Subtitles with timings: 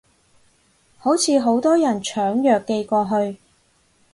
[0.97, 3.37] 好似好多人搶藥寄過去